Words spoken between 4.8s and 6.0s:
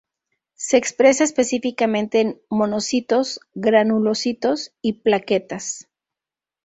y plaquetas.